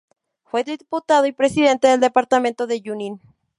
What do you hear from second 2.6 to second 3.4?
de Junín.